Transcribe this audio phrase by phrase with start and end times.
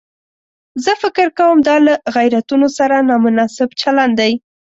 [0.83, 4.31] زه فکر کوم دا له غیرتونو سره نامناسب چلن دی.